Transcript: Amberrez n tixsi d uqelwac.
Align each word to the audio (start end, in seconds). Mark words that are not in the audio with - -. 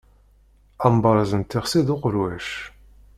Amberrez 0.85 1.31
n 1.39 1.41
tixsi 1.43 1.81
d 1.87 1.89
uqelwac. 1.93 2.49